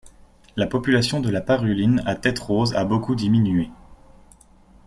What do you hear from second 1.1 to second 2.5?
de la Paruline à tête